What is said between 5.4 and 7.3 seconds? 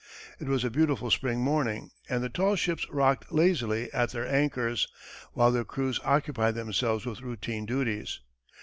their crews occupied themselves with